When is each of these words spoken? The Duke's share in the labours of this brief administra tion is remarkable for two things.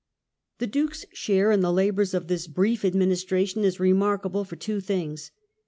The 0.57 0.65
Duke's 0.65 1.05
share 1.13 1.51
in 1.51 1.59
the 1.61 1.71
labours 1.71 2.15
of 2.15 2.27
this 2.27 2.47
brief 2.47 2.81
administra 2.81 3.47
tion 3.47 3.63
is 3.63 3.79
remarkable 3.79 4.43
for 4.43 4.55
two 4.55 4.79
things. 4.79 5.29